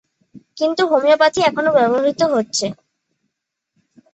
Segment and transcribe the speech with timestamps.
[0.57, 2.65] কিন্তু হোমিওপ্যাথি এখনো ব্যবহৃত হচ্ছে।